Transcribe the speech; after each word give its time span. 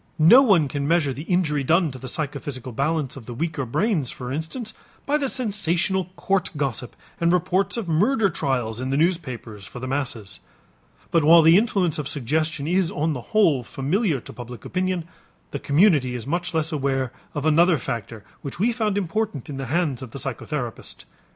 No 0.17 0.41
one 0.41 0.67
can 0.67 0.87
measure 0.87 1.13
the 1.13 1.21
injury 1.29 1.63
done 1.63 1.91
to 1.91 1.99
the 1.99 2.07
psychophysical 2.07 2.71
balance 2.71 3.15
of 3.15 3.27
the 3.27 3.35
weaker 3.35 3.67
brains, 3.67 4.09
for 4.09 4.31
instance, 4.31 4.73
by 5.05 5.15
the 5.15 5.29
sensational 5.29 6.05
court 6.15 6.49
gossip 6.57 6.95
and 7.19 7.31
reports 7.31 7.77
of 7.77 7.87
murder 7.87 8.27
trials 8.27 8.81
in 8.81 8.89
the 8.89 8.97
newspapers 8.97 9.67
for 9.67 9.79
the 9.79 9.85
masses. 9.87 10.39
But 11.11 11.23
while 11.23 11.43
the 11.43 11.55
influence 11.55 11.99
of 11.99 12.07
suggestion 12.07 12.65
is 12.65 12.89
on 12.89 13.13
the 13.13 13.21
whole 13.29 13.61
familiar 13.61 14.19
to 14.21 14.33
public 14.33 14.65
opinion, 14.65 15.05
the 15.51 15.59
community 15.59 16.15
is 16.15 16.25
much 16.25 16.55
less 16.55 16.71
aware 16.71 17.11
of 17.35 17.45
another 17.45 17.77
factor 17.77 18.23
which 18.41 18.57
we 18.57 18.71
found 18.71 18.97
important 18.97 19.51
in 19.51 19.57
the 19.57 19.67
hands 19.67 20.01
of 20.01 20.09
the 20.09 20.17
psychotherapist. 20.17 21.05